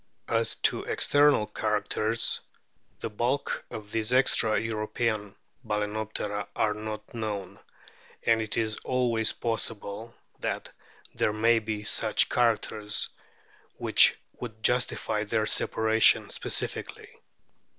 [0.29, 2.41] As to external characters,
[3.01, 7.59] the bulk of these extra European Balanoptera are not known,
[8.23, 10.71] and it is always possible that
[11.13, 13.11] there may be such characters
[13.77, 17.19] which would justify their separation specifically.